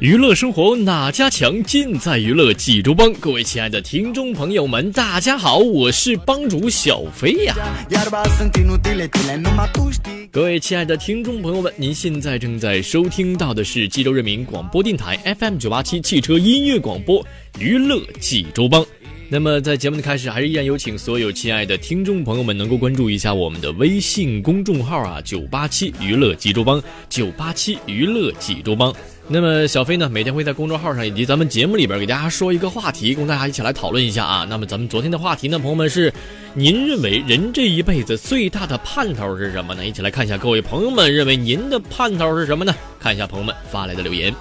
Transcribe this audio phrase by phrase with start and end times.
[0.00, 1.62] 娱乐生活哪家强？
[1.62, 3.12] 尽在娱乐济州帮。
[3.14, 7.54] 各位亲爱的听众朋友们，大家好，我是帮主小飞呀。
[10.30, 17.24] 各位亲爱的听众朋友们，您现在正在收听到的是济州人民广播电台 FM 九八七汽车音乐广播
[17.58, 18.84] 娱乐济州帮。
[19.32, 28.94] 那么在节目的开始，还是依然有请所有亲爱的听众朋友们能够关注一下我们的微信公众号啊，九八七娱乐济州帮，九八七娱乐济州帮。
[29.28, 34.46] 那么小飞呢，每天会在公众号上以及咱们节目里边给大家说一个话题，供大家一起来讨论一下啊。
[34.50, 36.12] 那么咱们昨天的话题呢，朋友们是，
[36.52, 39.86] 您认为人这一辈子最大的盼头是什么呢？
[39.86, 42.74] 一起来看一下各位朋友们认为您的盼头是什么呢？
[43.00, 44.34] 看一下朋友们发来的留言。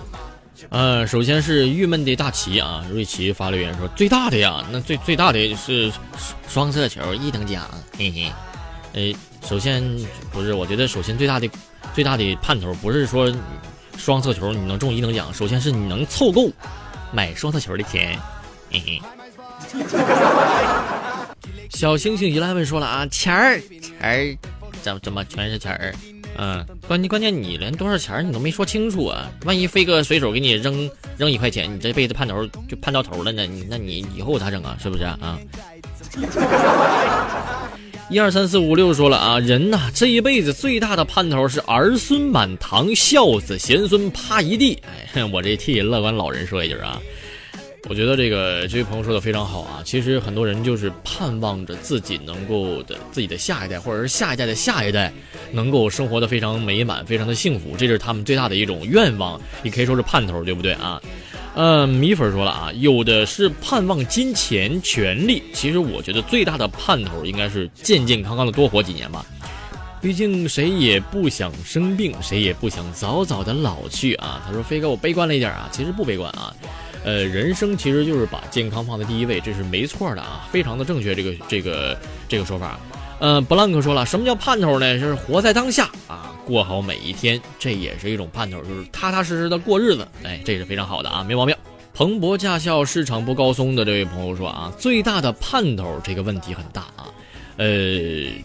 [0.72, 5.92] 呃，首先是郁闷的大齐啊，瑞奇发留言说最大的呀，那最最大的是
[6.48, 8.32] 双色球一等奖，嘿嘿。
[8.94, 9.14] 呃，
[9.46, 9.84] 首先
[10.32, 11.50] 不是，我觉得首先最大的
[11.94, 13.30] 最大的盼头不是说
[13.98, 16.50] 双色球你能中一等奖，首先是你能凑够
[17.12, 18.18] 买双色球的钱，
[18.72, 19.02] 嘿嘿。
[21.70, 24.38] 小星星一来问说了啊，钱儿钱儿
[24.82, 25.94] 怎怎么全是钱儿？
[26.38, 29.30] 嗯，关键关键你连多少钱你都没说清楚啊！
[29.46, 33.46] 万一飞哥随手给你扔扔一块钱，你这辈子盼头就盼到头了呢？
[33.46, 34.78] 你那你以后咋整啊？
[34.82, 35.38] 是不是啊？
[38.10, 44.78] 一二三四五六说了啊，人呐这一辈子最大的盼头是儿孙满堂，孝子贤孙趴一地。
[45.14, 47.02] 哎，我这替乐观老人说一句啊。
[47.90, 49.82] 我觉得这个这位朋友说的非常好啊！
[49.84, 55.12] 其实很多人就是盼望着自己能够的自己的下一代，或者是下一代的下一代，
[55.52, 61.02] 能够生活的非常美满，非常的幸福，这是他们最大的一种愿望，也可以说是盼头，对不对啊？
[61.54, 69.26] 呃，米粉说了啊，有的是盼望金钱、权利，其实我觉得最大的盼头应该是健健康康的多活几年吧。
[70.02, 74.42] 毕竟谁也不想生病，谁也不想早早的老去啊。
[74.46, 76.56] 他说：“飞哥，我悲观了一点啊，其实不悲观啊。”
[77.04, 81.16] 呃，人生其实就是把健康放在第一位，这是没错的啊，非常的正确。
[81.16, 81.98] 这个这个
[82.30, 82.80] 这个说法，
[83.20, 85.00] 呃，布兰克说了，什么叫盼头呢？
[85.00, 90.08] 就是活在当下啊，过好每一天，这也是一种盼头，就是踏踏实实的过日子。
[90.24, 91.56] 哎，这是非常好的啊，没毛病。
[91.94, 97.10] 蓬勃驾校市场不高松的这位朋友说啊，最大的盼头这个问题很大啊，
[97.58, 97.66] 呃，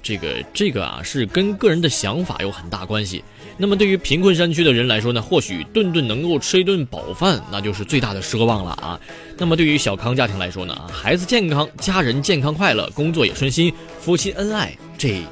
[0.02, 3.22] 这个这个啊是跟个人的想法有很大关系。
[3.58, 9.00] 那么对于贫困山区的人来说呢，或许顿顿能够吃一顿饱饭，那就是最大的奢望了啊。
[9.38, 15.22] 那么对于小康家庭来说呢，孩子健康，家人健康快乐，工作也顺心，夫妻恩爱，这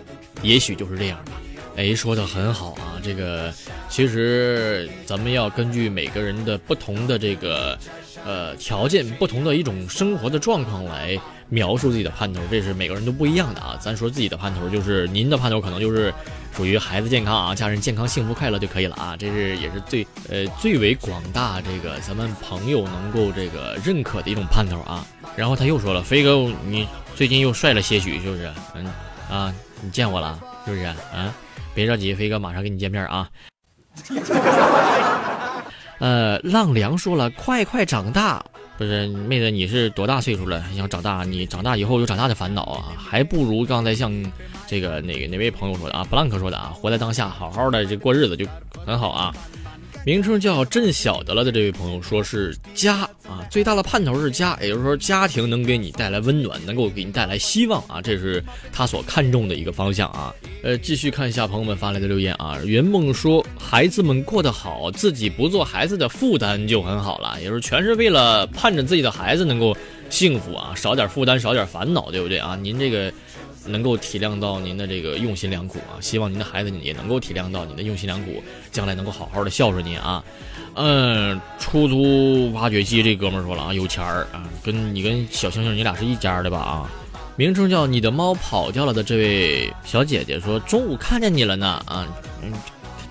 [0.42, 1.32] 也许就是这样吧。
[1.76, 3.52] 哎，说的很好啊，这个
[3.88, 7.78] 其实咱们要根据每个人的不同的这个
[8.24, 11.20] 呃条件，不同的一种生活的状况来。
[11.50, 13.78] 描述自己的盼头，这是每个人都不一样的啊。
[13.78, 16.12] 咱说自己的盼头，就是您的盼头可能就是
[16.56, 19.16] 属于孩子健康啊，家人健康、幸福、快乐就可以了啊。
[19.16, 25.04] 这是也是最呃最为广大这个咱们朋友能够这个认可的一种盼头啊。
[25.36, 28.50] 然后他又说了，飞哥，你最近又帅了些许，是不是？
[28.74, 28.86] 嗯
[29.28, 30.84] 啊，你见我了，是不是？
[30.84, 31.34] 啊，
[31.74, 33.28] 别着急，飞哥马上跟你见面啊。
[35.98, 38.44] 呃，浪凉说了，快快长大。
[38.76, 40.60] 不是妹子，你是多大岁数了？
[40.60, 41.24] 还想长大？
[41.24, 44.12] 你长大以后有长大的烦恼啊，还不如刚才像
[44.66, 48.44] 这个哪个哪位朋友说的啊，布兰克说的啊，活在当下，好好的这过日子就
[48.84, 49.32] 很好啊。
[50.04, 60.34] 名称叫朕晓得了的这位朋友说是家啊，最大的盼头是家，也就是说家庭能给你带来温暖，能够给你带来希望啊，这是他所看重的一个方向啊。
[60.62, 62.58] 呃，继续看一下朋友们发来的留言啊。
[62.66, 69.74] 圆梦说孩子们过得好，自己不做孩子的负担就很好了，也就是全是为了盼着自己的孩子能够
[70.10, 72.54] 幸福啊，少点负担，少点烦恼，对不对啊？
[72.60, 73.10] 您这个。
[73.66, 80.22] 能够体谅到您的这个用心良苦啊，希望您的孩子也能够体谅到您的用心良苦，将来能够好好的孝顺您啊。
[80.74, 86.90] 嗯，出租挖掘机这哥们说了啊，有钱儿啊，跟你跟小星星你俩是一家的吧啊？
[87.36, 92.06] 名称叫“你的猫跑掉了”的这位小姐姐说：“中午看见你了呢，啊，
[92.42, 92.52] 嗯，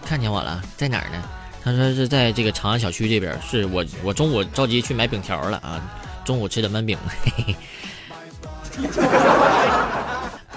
[0.05, 1.21] 看见我了，在哪儿呢？”
[1.61, 5.81] 她说是在这个长安小区这边，是我我中午着急去买饼条了啊，
[6.23, 6.97] 中午吃的焖饼。
[7.07, 7.55] 嘿嘿。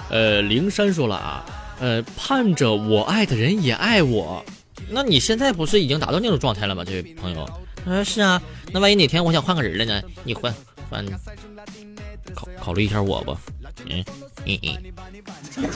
[0.09, 1.45] 呃，灵山说了啊，
[1.79, 4.43] 呃，盼着我爱的人也爱我，
[4.89, 6.83] 那你现在不是已经达到那种状态了吗？
[6.85, 7.45] 这位朋友，
[7.83, 10.01] 他说是啊，那万一哪天我想换个人了呢？
[10.23, 10.53] 你换
[10.89, 11.05] 换，
[12.33, 13.37] 考考虑一下我吧？
[13.89, 14.03] 嗯
[14.45, 14.77] 嗯嗯。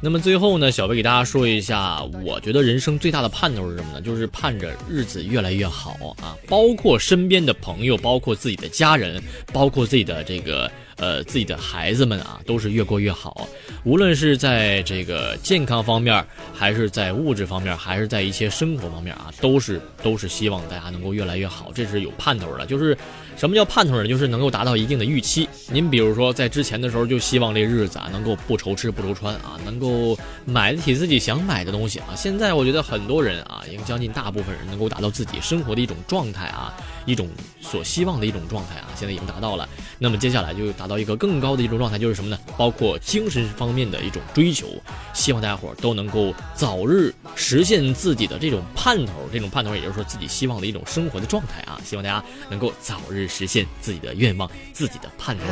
[0.00, 4.00] 那么最后呢，小贝给大家说一下，我觉得人生最大的盼头是什么呢？
[4.00, 9.22] 就是盼着日子越来越好啊，包括身边的朋友，包括自己的家人，
[9.52, 10.68] 包括自己的这个。
[10.98, 13.48] 呃，自己的孩子们啊，都是越过越好。
[13.84, 21.70] 无论是在这个健康方面，还是在物质方面，还是在一些生活方面啊，都是都是希望大家能够越来越好。
[21.74, 22.96] 这是有盼头的，就是
[23.36, 24.06] 什么叫盼头呢？
[24.08, 25.48] 就是能够达到一定的预期。
[25.70, 32.14] 您比如说，在之前的时候就希望这日子啊能够不愁吃不愁穿啊，能够买得起自己想买的东西啊。
[32.16, 36.74] 现在我觉得很多人啊，已经将近大部分人能够达到自己生活的一种状态啊。
[37.04, 37.26] 一种
[37.62, 39.66] 所希望的一种状态啊，现在已经达到了。
[39.98, 42.38] 那么接下来就达到一个更高的一种状态，就是什么呢？
[42.56, 44.66] 包括精神方面的一种追求。
[45.14, 51.80] 希望大家伙都能够早日实现自己的这种盼头，这种盼头也就是说自己希望的一种生活的状态啊。
[51.82, 55.42] 希望大家能够早日实现自己的愿望，自己的盼头。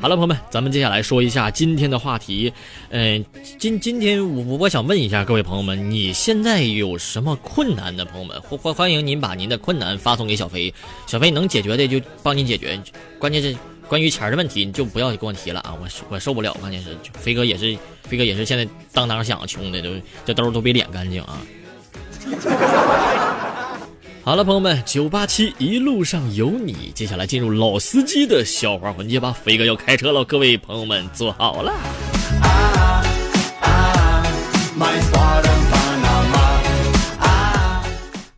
[0.00, 2.52] 好了，朋友们，咱们接下来说一下今天的话题。
[2.90, 3.24] 嗯，
[3.60, 10.74] 今今天我我想问一下各位朋友们，你现在有什么困难的朋友们，欢欢迎您把您的困难发送给小飞，
[11.06, 12.76] 小飞能解决的就帮您解决。
[13.20, 16.52] 关键是关于钱的问题，你就不要跟我提了啊，我我受不了。
[16.54, 16.88] 关键是
[17.20, 19.90] 飞哥也是飞哥也是现在当当响穷的都
[20.26, 21.40] 这兜都比脸干净啊。
[24.24, 26.90] 好了，朋友们，九八七一路上有你。
[26.94, 31.70] 接下来进入老司机的笑话环节吧，飞哥要开车了，各位朋友们坐好了。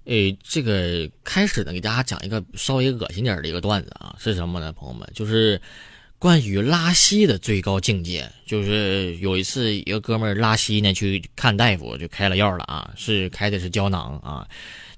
[0.07, 5.09] 哎，这个开始呢，给大家讲一个稍微恶心点的一个段子啊，是什么呢，朋友们？
[5.15, 5.61] 就是
[6.19, 8.29] 关于拉稀的最高境界。
[8.45, 14.45] 就是有一次，一个哥们儿拉稀呢，去看大夫，就开了药了啊，是开的是胶囊啊。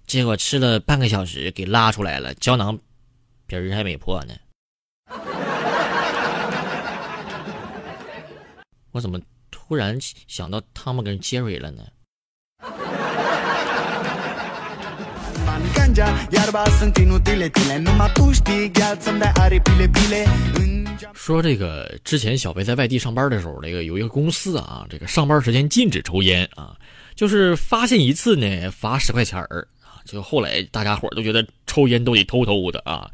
[0.09, 2.79] 结果吃了半个小时，给拉出来了，胶囊
[3.47, 4.33] 皮儿还没破呢。
[8.91, 9.21] 我怎么
[9.51, 11.83] 突然想到汤姆跟杰瑞了呢？
[21.13, 26.75] 说这个之前小贝在外地上班的时候，那个有一个公司啊，这个上班时间禁止抽烟啊，
[27.15, 29.69] 就是发现一次呢罚十块钱儿。
[30.05, 33.11] 就后来大家伙都觉得抽烟都得偷偷的啊，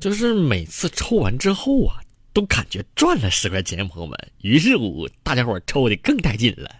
[0.00, 2.00] 就是每次抽完之后啊，
[2.32, 4.18] 都感觉赚了十块钱，朋友们。
[4.40, 6.70] 于是乎，大家伙抽的更带劲了。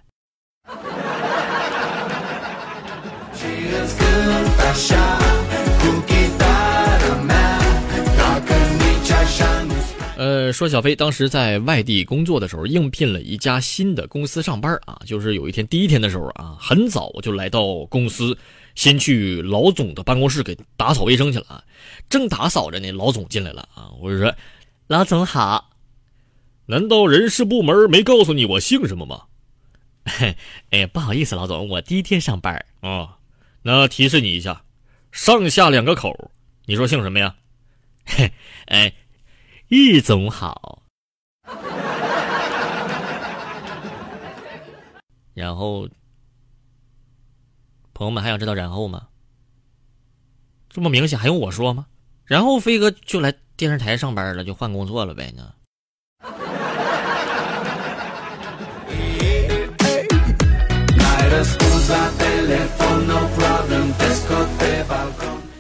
[10.16, 18.36] 呃，说小飞当时在外地工作的时候，应聘了一家新的公司上班啊，就是有一天第一天的时候啊，很早就来到公司。
[18.74, 21.64] 先去老总的办公室给打扫卫生去了啊！
[22.08, 23.90] 正打扫着呢，老总进来了啊！
[24.00, 24.34] 我就说
[24.88, 25.70] ：“老总好，
[26.66, 29.22] 难道人事部门没告诉你我姓什么吗？”
[30.70, 33.18] 哎，不好意思，老总，我第一天上班啊。
[33.62, 34.64] 那提示你一下，
[35.12, 36.30] 上下两个口，
[36.66, 37.36] 你说姓什么呀？
[38.04, 38.32] 嘿，
[38.66, 38.92] 哎，
[39.68, 40.82] 易总好。
[45.34, 45.88] 然后。
[47.94, 49.08] 朋友们还想知道然后吗？
[50.68, 51.86] 这么明显还用我说吗？
[52.24, 55.52] 然后飞哥就来电视台上班了，就换工作了呗呢。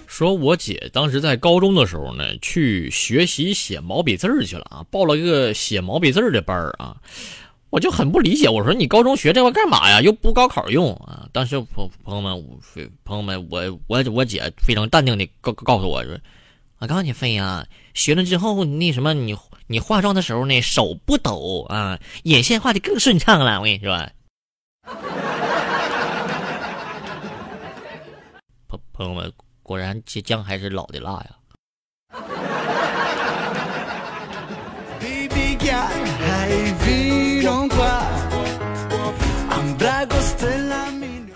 [0.06, 6.96] 说我姐当时在高中的时候呢，去学习写毛笔字儿去了啊，报了一个写毛笔字儿的班儿啊。
[7.72, 10.02] 我就很不理解，我说你高中学这个干嘛呀？
[10.02, 11.26] 又不高考用啊！
[11.32, 12.46] 当时朋朋友们，
[13.02, 16.18] 朋友们，我我我姐非常淡定的告告诉我说
[16.80, 19.34] ：“我告诉你飞呀，学了之后那什么，你
[19.68, 24.06] 你化妆的时候呢，手不抖啊，眼线画的更顺畅了。”我跟你说，
[28.68, 31.30] 朋朋友们，果然这姜还是老的辣呀。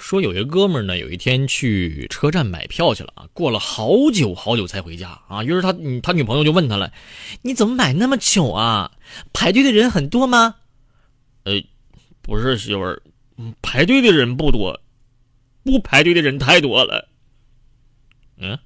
[0.06, 5.42] 说有一哥们儿呢，有一天去车站买票去了啊，过了好久好久才回家啊。
[5.42, 6.92] 于是他他女朋友就问他了
[7.42, 8.92] ：“你怎么买那么久啊？
[9.32, 10.54] 排队的人很多吗？”
[11.42, 11.54] 呃，
[12.22, 13.02] 不是媳妇儿，
[13.62, 14.80] 排队的人不多，
[15.64, 17.08] 不排队的人太多了。
[18.38, 18.56] 嗯。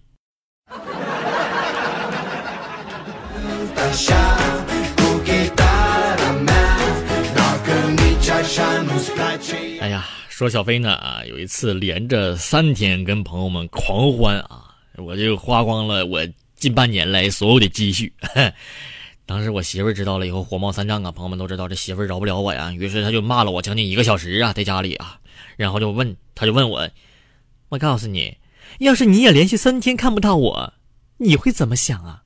[9.80, 10.06] 哎呀，
[10.40, 18.10] 说小飞呢啊，有一次连着三天跟朋友们狂欢啊，我就花光了我近半年来所有的积蓄。
[19.26, 25.20] 当时我媳妇知道了以后火冒三丈啊，朋友们都知道这媳妇饶不了我呀，于是他就骂了我将近一个小时啊，在家里啊，
[25.58, 26.88] 然后就问他就问我，
[27.68, 28.38] 我告诉你，
[28.78, 30.72] 要是你也连续三天看不到我，
[31.18, 32.22] 你会怎么想啊？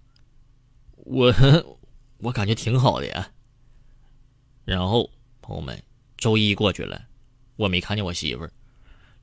[0.99, 1.35] 我
[2.19, 3.29] 我感觉挺好的呀。
[4.65, 5.11] 然后
[5.43, 5.77] 朋友们。
[6.17, 7.03] 周一过去了，
[7.57, 8.51] 我没看见我媳妇儿。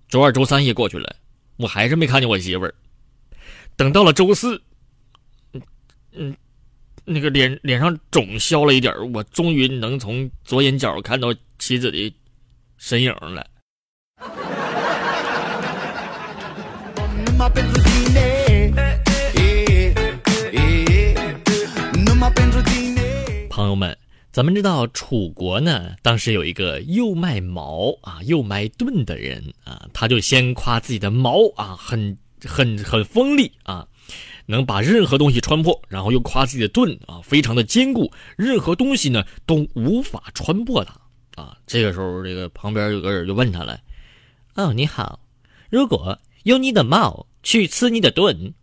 [0.08, 1.16] 周二、周三也过去了，
[1.58, 2.74] 我还是没看见我媳妇儿。
[3.76, 4.62] 等到了周四，
[5.54, 5.62] 嗯
[6.12, 6.36] 嗯，
[7.06, 12.14] 那个脸脸上肿消了一点我终于能从左眼角看到妻子的
[12.78, 13.48] 身影了。
[23.50, 24.01] 朋友们。
[24.32, 33.86] 咱们知道楚国呢，当时有一个又卖矛啊又卖盾的人啊，他就先夸自己的矛啊很很很锋利啊，
[34.46, 40.96] 能把任何东西穿破，然后又夸自己的盾啊非常的坚固，任何东西呢都无法穿破它
[41.36, 41.58] 啊。
[41.68, 43.82] 这个时候，这个旁边有个人就问他了
[44.56, 45.20] ：“哦，你好，
[45.70, 48.54] 如果用你的矛去刺你的盾，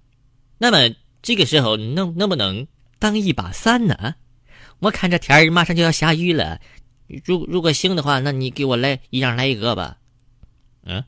[0.57, 2.67] 那么这个时候能能不能
[2.99, 4.15] 当一把伞呢？”
[4.81, 6.61] 我看这天儿马上就要下雨了，
[7.25, 9.97] 如如果行的话，那你给我来一样来一个吧。
[10.87, 11.03] 嗯。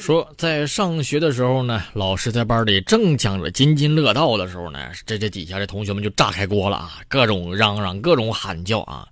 [0.00, 9.06] 说在上学的时候呢，老师在班里正讲着津津乐道的时候呢，这这底下的同学们就炸开锅了啊，各种嚷嚷，各种喊叫啊。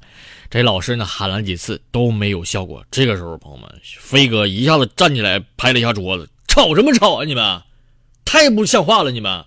[0.51, 2.85] 这老师呢喊了几次都没有效果。
[2.91, 7.25] 这个时候，朋友们，飞哥一下子站起来拍了一下桌子：“吵什么吵啊！
[7.25, 7.63] 你们
[8.25, 9.13] 太不像话了！
[9.13, 9.45] 你们！”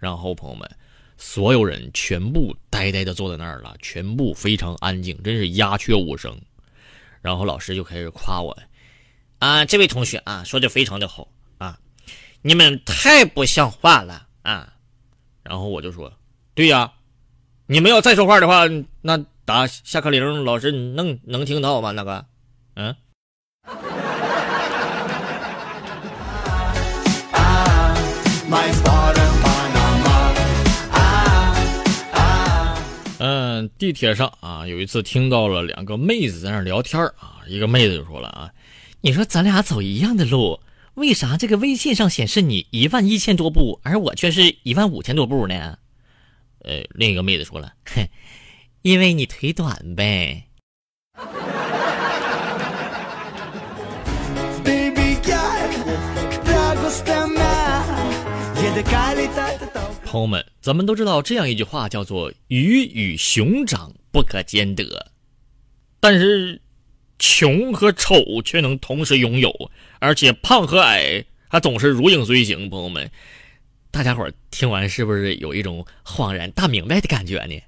[0.00, 0.66] 然后，朋友们，
[1.18, 6.34] 所有人全部呆呆的坐在那儿了，全部非常安静，真是鸦雀无声。
[7.20, 8.56] 然后老师就开始夸我
[9.38, 11.28] ：“啊，这位同学啊，说的非常的好
[11.58, 11.78] 啊，
[12.40, 14.72] 你们太不像话了啊！”
[15.44, 16.10] 然后我就说
[16.56, 16.90] ：“对呀，
[17.66, 18.62] 你们要再说话的话，
[19.02, 21.90] 那……”打下课铃，老师能能听到吗？
[21.90, 22.24] 那个，
[22.76, 22.94] 嗯。
[33.18, 38.52] 嗯，地铁上啊，有一次听到了两个妹子在那聊天啊，一个妹子就说了啊，
[39.00, 40.60] 你说咱俩走一样的路，
[40.94, 45.76] 为啥这个微信上显示你一万一千多步，而我却是一万五千多步呢？
[46.60, 48.06] 呃，另一个妹子说了，哼。
[48.82, 50.46] 因为你腿短呗。
[60.06, 65.12] 朋友们，咱们都知道这样一句话叫做“鱼与熊掌不可兼得”，
[66.00, 66.58] 但是
[67.18, 69.54] 穷和丑却能同时拥有，
[69.98, 72.70] 而且胖和矮还总是如影随形。
[72.70, 73.10] 朋友们，
[73.90, 77.60] 大家伙听完是不是有一种恍然大明白的感觉呢？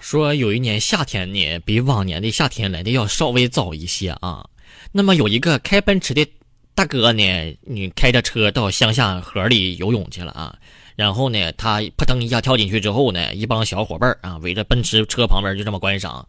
[0.00, 4.44] 说有一年夏天呢，比往年的夏天来的要稍微早一些啊。
[4.90, 6.26] 那么有一个开奔驰的
[6.74, 7.22] 大哥呢，
[7.62, 10.56] 你开着车到乡下河里游泳去了啊。
[10.96, 16.26] 然后呢，他扑腾一下跳进去之后呢，一帮小伙伴啊围着奔驰车旁边就这么观赏。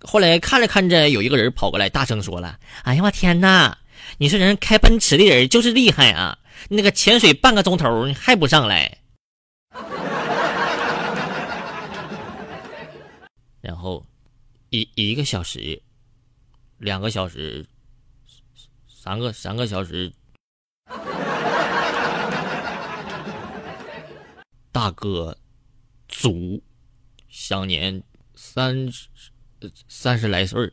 [0.00, 3.76] 后来看着看着，有一个人跑过来大声说了：“哎呀，我天哪！
[4.16, 6.38] 你说人开奔驰的人就是厉害啊！”
[6.68, 8.98] 那个潜水半个钟头还不上来，
[13.60, 14.04] 然后
[14.70, 15.82] 一一个小时，
[16.78, 17.66] 两个小时，
[18.86, 20.12] 三个三个小时，
[24.72, 25.38] 大哥，
[26.08, 26.62] 祖，
[27.28, 28.02] 享年
[28.34, 29.08] 三十
[29.88, 30.72] 三十来岁儿。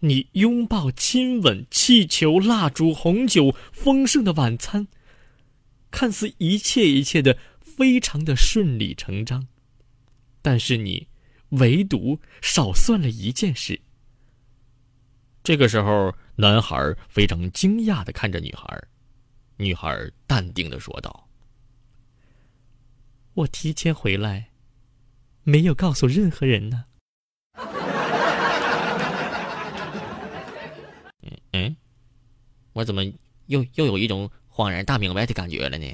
[0.00, 4.86] 你拥抱、亲吻、气球、蜡烛、红酒、丰盛的晚餐，
[5.90, 9.46] 看似一切一切的非常的顺理成章，
[10.42, 11.08] 但是你
[11.50, 13.80] 唯独少算了一件事。”
[15.42, 18.82] 这个时候，男孩非常惊讶的看着女孩，
[19.56, 21.28] 女孩淡定的说道
[23.32, 24.50] ：“我提前回来，
[25.44, 26.85] 没有告诉任何人呢。”
[31.56, 31.76] 嗯嗯，
[32.74, 33.02] 我怎么
[33.46, 35.86] 又又有一种恍然大明白的感觉了呢？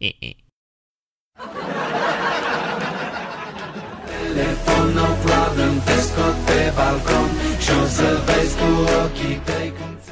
[0.00, 0.34] 嗯嗯。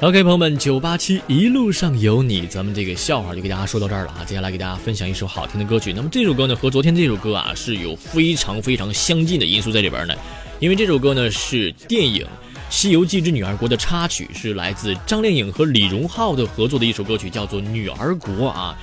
[0.00, 4.24] OK，朋友们，九八七一路上有你，咱们这个笑话就给大家说到这儿了啊。
[4.24, 5.92] 接下来给大家分享一首好听的歌曲。
[5.92, 10.14] 那么这首歌呢，和昨天这首歌啊是有非常非常相近的因素在里边呢。
[10.60, 12.24] 因为这首歌呢是电影
[12.72, 18.74] 《西游记之女儿国》的插曲，是来自张靓颖和李荣浩的合作的一首歌曲，叫做《女儿国》啊。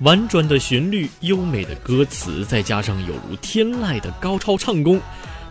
[0.00, 5.00] 婉转的旋律，优美的歌词，再加上有如天籁的高超唱功。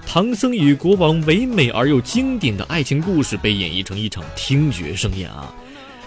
[0.05, 5.51] 唐僧与国王唯美而又经典的爱情故事被演绎成一场听觉盛宴啊！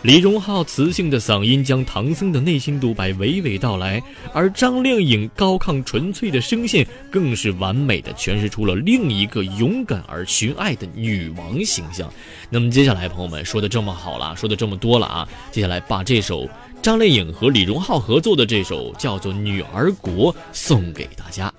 [0.02, 12.12] 李荣浩磁性的嗓音将唐僧的内心独白娓娓道来，而张靓颖高亢纯粹的声线更是完美的诠释出了另一个勇敢而寻爱的女王形象。
[12.50, 15.28] 那么接下来，朋友们说的这么好了，说的这么多了啊！
[15.52, 16.48] 接下来把这首
[16.82, 21.52] 张靓颖和李荣浩合作的这首叫做《女儿国》送给大家。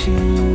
[0.00, 0.49] 心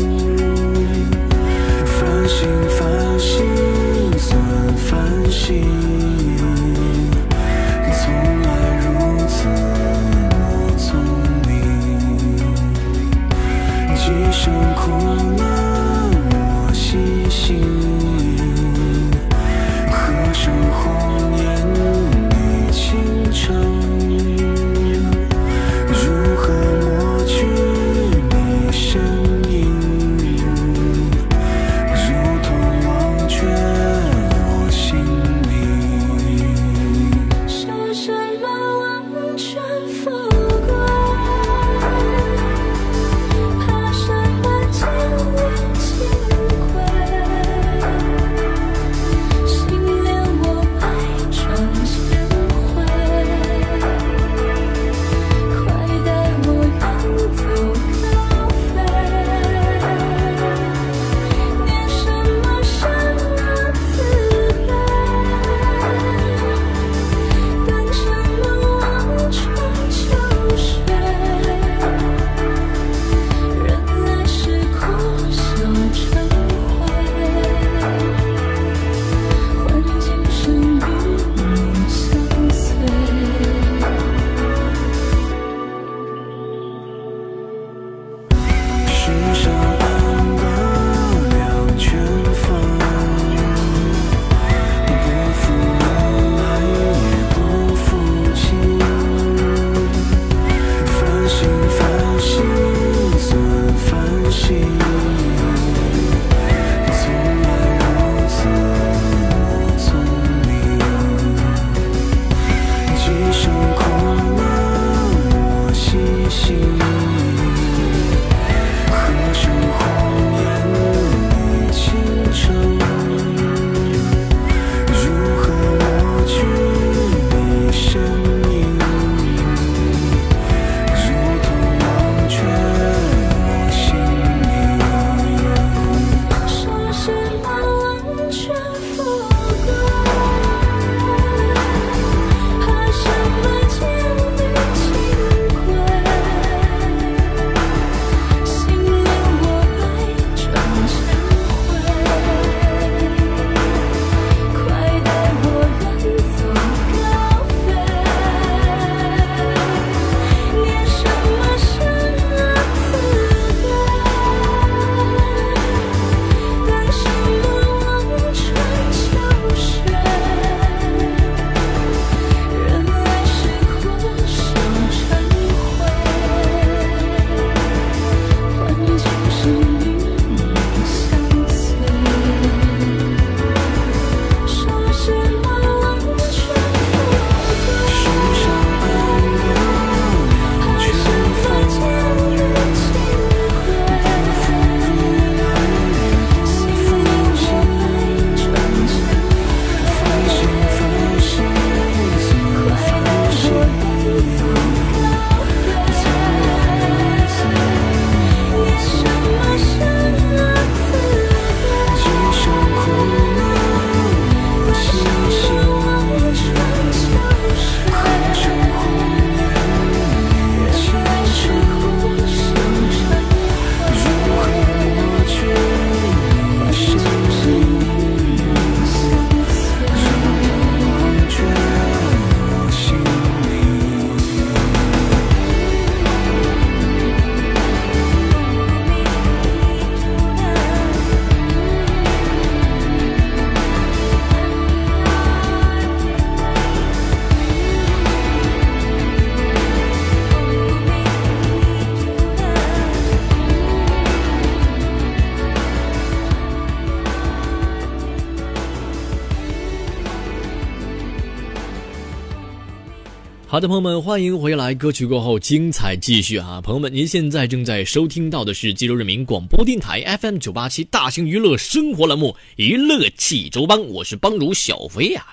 [263.56, 264.74] 好的，朋友们，欢迎回来。
[264.76, 266.60] 歌曲过后，精彩继续啊！
[266.60, 275.26] 朋友们，您现在正在收听到的是济州人民广播电台 FM 九八七大型娱乐生活栏目《娱乐济州帮》，我是帮主小飞呀。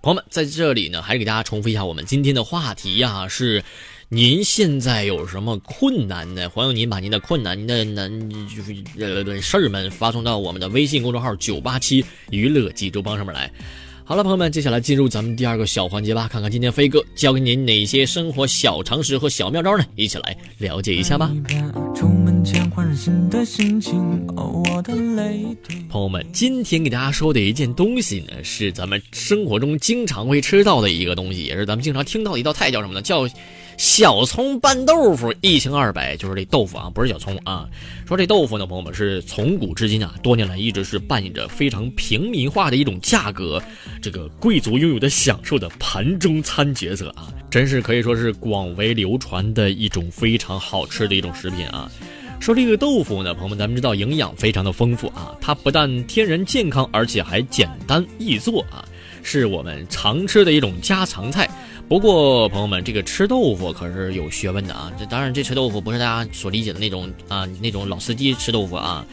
[0.00, 3.62] 朋友们，在这里呢，还是给大家重复一下我们今天的话题呀，是
[4.08, 6.48] 您现在有什么困难呢？
[6.48, 13.52] 欢迎您把您的困难、您的难就是呃事儿们发送到我们的微信公众号“九八七娱乐济州帮”上面来。
[14.08, 19.84] 好了，朋友们，接下来进入咱们第二个小环节吧，看看今天飞哥教给您哪些生活小常识和小妙招呢？
[19.96, 21.28] 一起来了解一下吧。
[25.90, 33.02] 朋友们，今天给大家说的一件东西呢，是咱们生活中经常会吃到的一个东西，也是咱们经常听到的一道菜，叫什么呢？
[33.02, 33.28] 叫。
[33.76, 37.68] 小葱拌豆腐一清二白，就是这豆腐啊，不是小葱啊。
[38.06, 43.62] 说这豆腐呢，朋友们是从古至今啊，多年来一直是扮演着非常平民化的一种价格，
[44.00, 51.90] 这个贵族拥有的享受的盘中餐角色啊，真是可以说是广为流传的一种非常好吃的一种食品啊。
[52.40, 58.84] 说这个豆腐呢，朋友们咱们知道营养非常的丰富啊，它不但天然健康，而且还简单易做啊，
[59.22, 61.48] 是我们常吃的一种家常菜。
[61.88, 64.92] 不过，朋友们，这个吃豆腐可是有学问的啊！
[64.98, 69.06] 这当然，这吃豆腐不是大家所理解的那种啊，那种老司机吃豆腐啊。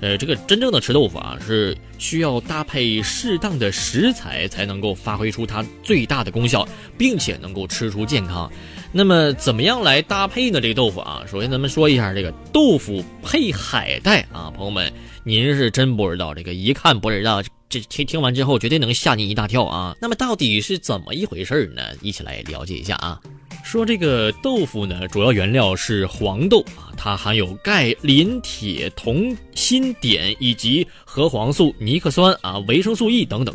[0.00, 6.66] 呃，这个真正的吃豆腐啊，是需要搭配适当的食材才能够发挥出它最大的功效，
[6.96, 8.50] 并且能够吃出健康。
[8.92, 10.60] 那么，怎么样来搭配呢？
[10.60, 14.90] 这个豆腐啊，首先咱们说一下这个豆腐配海带啊，朋友们，
[15.24, 17.42] 您是真不知道，这个一看不知道。
[17.70, 19.96] 这听听完之后，绝对能吓你一大跳啊！
[20.00, 21.80] 那么到底是怎么一回事呢？
[22.02, 23.20] 一起来了解一下啊。
[23.62, 33.54] 说这个豆腐呢，主要原料是黄豆啊，它含有钙、磷、铁、铜、锌、碘以及核黄素、尼克酸啊、维生素 E 等等，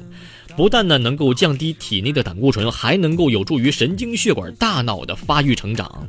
[0.55, 6.07] 不但呢能够降低体内的胆固醇，还能够有助于神经血管、大脑的发育成长。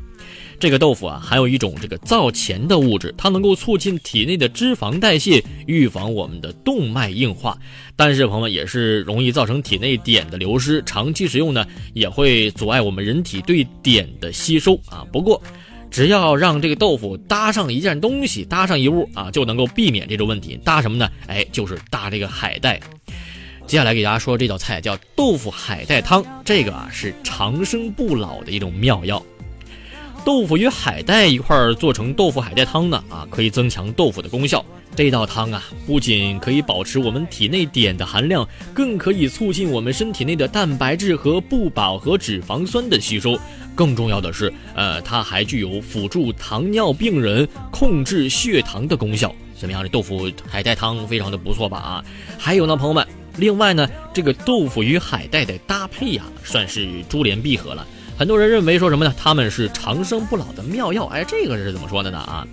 [0.58, 7.58] 这个豆腐啊，含有一种这个皂前的物质，它能够促进体内的脂肪代谢，预防我们的动脉硬化。
[7.94, 15.06] 但是朋友们也是容易造成体内碘的流失，长期食用呢，也会阻碍我们人体对碘的吸收啊。
[15.12, 15.42] 不过，
[15.90, 20.58] 只要让这个豆腐搭上一件东西，搭上一物啊，就能够避免这种问题。
[20.64, 21.10] 搭什么呢？
[21.26, 22.80] 哎，就是搭这个海带。
[23.66, 29.22] 接下来给大家说这道菜叫豆腐海带汤，这个啊是长生不老的一种妙药。
[30.26, 34.64] 豆腐与海带一块儿做成豆腐海带汤呢，啊，可以增强豆腐的功效。
[34.96, 43.38] 这道汤啊，不仅可以保持我们体内碘的含量，更可以促进我们身体内的蛋白质和不饱和脂肪酸的吸收。
[43.76, 49.32] 更重要的是，呃，它还具有辅助糖尿病人控制血糖的功效。
[49.56, 49.80] 怎么样？
[49.80, 51.78] 这豆腐海带汤非常的不错吧？
[51.78, 52.04] 啊，
[52.36, 57.86] 还有呢，朋友们，另外呢，这个豆腐与海带的搭配呀，算是珠联璧合了。
[58.18, 59.14] 很多人认为说什么呢？
[59.18, 61.04] 他们是长生不老的妙药。
[61.06, 62.16] 哎，这个是怎么说的呢？
[62.16, 62.46] 啊，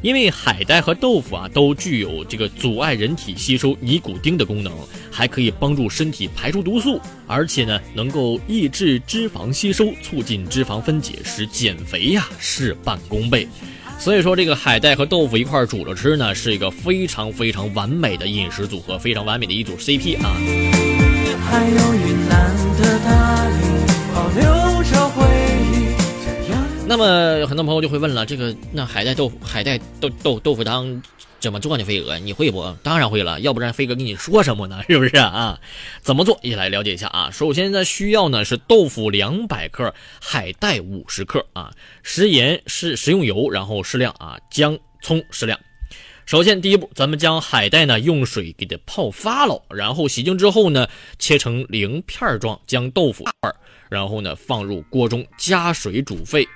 [0.00, 4.72] 因为海带和豆腐啊都具有这个阻碍人体吸收尼古丁的功能，
[5.10, 13.48] 还可以帮助身体排出毒素，而且呢能够抑制脂肪吸收，促进脂肪分解，使减肥呀事半功倍。
[13.98, 20.36] 所以说，这个海带和豆腐一块煮着吃呢，是一个非常非常完美的饮食组合，非常完美的一组 CP 啊。
[21.50, 24.61] 还有云南的大雨，保留。
[26.92, 31.02] 那么很多朋友就会问了，这个那海带豆腐、海带豆豆豆腐汤
[31.40, 31.84] 怎么做呢？
[31.86, 32.70] 飞哥，你会不？
[32.82, 34.82] 当然会了，要不然飞哥跟你说什么呢？
[34.86, 35.58] 是不是啊？
[36.02, 36.38] 怎么做？
[36.42, 37.30] 一起来了解一下啊。
[37.32, 45.58] 首先呢，需要呢是豆腐两百克，海带五十克啊，食盐是食用油，然后适量啊，姜葱适量。
[46.26, 50.86] 首先第一步，咱们将海带呢用水给它泡发了，然后洗净之后呢，
[51.18, 53.32] 切成零片状，将豆腐块，
[53.88, 56.46] 然后呢放入锅中加水煮沸。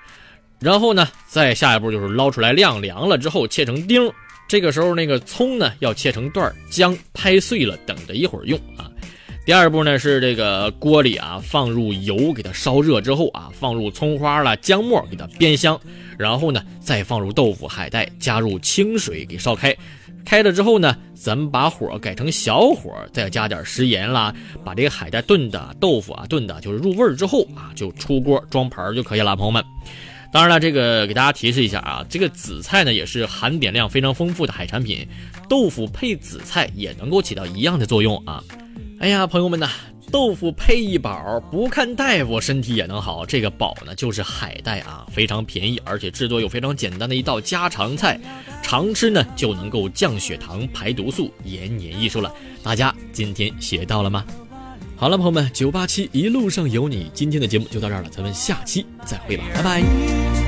[0.58, 4.10] 然后呢，再下一步就是捞出来晾凉了之后切成丁。
[4.48, 8.90] 这个时候那个葱呢要切成段，姜拍碎了，等着一会儿用啊。
[9.44, 15.78] 第二步呢是这个锅里啊放入油，给它烧热之后啊放入葱花了、姜末给它煸香。
[16.18, 19.76] 然后呢再放入豆腐、海带，加入清水给烧开。
[20.24, 29.62] 开了之后呢，咱们把火改成小火，再加点食盐啦，把这个海带炖的、豆腐啊炖的就是入味儿之后啊就出锅装盘就可以了，朋友们。
[30.36, 35.08] 当然了，这个给大家提示一下啊，这个紫菜呢也是含碘量非常丰富的海产品，
[35.48, 38.44] 豆腐配紫菜也能够起到一样的作用啊。
[39.00, 39.70] 哎呀，朋友们呐，
[40.12, 43.24] 豆腐配一宝，不看大夫身体也能好。
[43.24, 48.20] 这个宝呢就是海带啊，非常便宜，而且制作又非常简单的一道家常菜，
[48.62, 52.30] 常吃呢就能够降血糖、排毒素、延年益寿了。
[52.62, 54.22] 大家今天学到了吗？
[54.98, 60.45] 好了，朋友们，九八七一路上有你，今天的节目就到这儿了，咱们下期再会吧，拜拜。